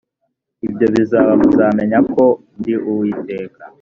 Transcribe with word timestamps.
ibyo 0.67 0.85
bizaba 0.93 1.31
muzamenya 1.41 1.97
yuko 2.01 2.23
ndi 2.59 2.73
uwiteka 2.89 3.59